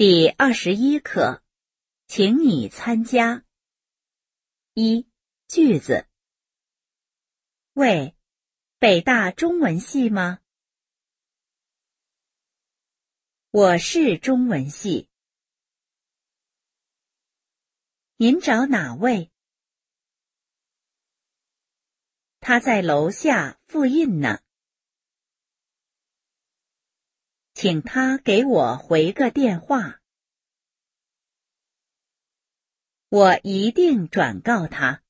[0.00, 1.42] 第二十一课，
[2.06, 3.44] 请你参加。
[4.74, 5.10] 一
[5.48, 6.06] 句子。
[7.72, 8.14] 喂，
[8.78, 10.38] 北大中文系吗？
[13.50, 15.10] 我是中文系。
[18.18, 19.32] 您找哪位？
[22.38, 24.44] 他在楼下复印呢。
[27.60, 30.00] 请他给我回个电话，
[33.08, 35.02] 我一定转告他。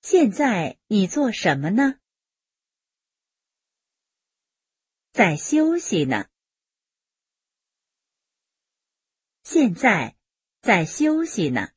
[0.00, 2.00] 现在你做什么呢？
[5.12, 6.30] 在休息呢。
[9.42, 10.16] 现在
[10.62, 11.74] 在休息呢。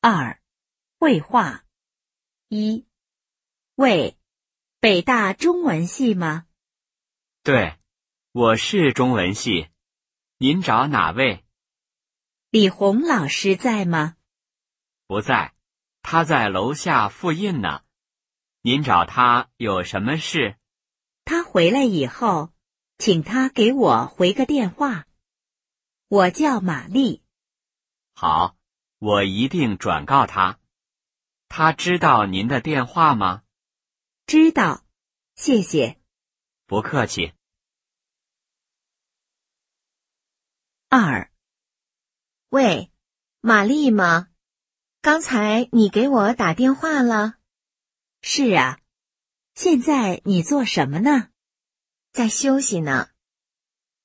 [0.00, 0.42] 二。
[1.04, 1.66] 绘画
[2.48, 2.86] 一，
[3.74, 4.16] 喂，
[4.80, 6.46] 北大中文系吗？
[7.42, 7.76] 对，
[8.32, 9.68] 我是中文系。
[10.38, 11.44] 您找哪位？
[12.48, 14.16] 李红老师在吗？
[15.06, 15.52] 不在，
[16.00, 17.82] 他在楼下复印呢。
[18.62, 20.56] 您找他有什么事？
[21.26, 22.54] 他回来以后，
[22.96, 25.04] 请他给我回个电话。
[26.08, 27.22] 我叫玛丽。
[28.14, 28.56] 好，
[28.96, 30.58] 我一定转告他。
[31.56, 33.44] 他知道您的电话吗？
[34.26, 34.84] 知道，
[35.36, 36.00] 谢谢。
[36.66, 37.32] 不客气。
[40.88, 41.30] 二，
[42.48, 42.90] 喂，
[43.40, 44.30] 玛丽吗？
[45.00, 47.36] 刚才你给我打电话了。
[48.20, 48.80] 是啊，
[49.54, 51.28] 现在你做什么呢？
[52.10, 53.10] 在休息呢。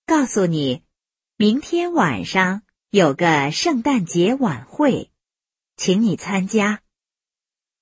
[0.05, 0.83] 告诉你，
[1.35, 2.61] 明天晚上
[2.91, 5.11] 有个圣诞节晚会，
[5.75, 6.83] 请你参加。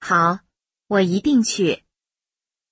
[0.10, 0.40] 好，
[0.88, 1.84] 我一定去。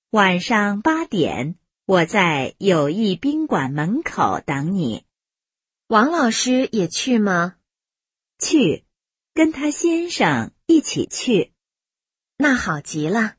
[0.08, 5.04] 晚上八点，我在友谊宾馆门口等你。
[5.86, 7.56] 王老师也去吗？
[8.38, 8.86] 去，
[9.34, 11.52] 跟他先生一起去。
[12.38, 13.35] 那好极了。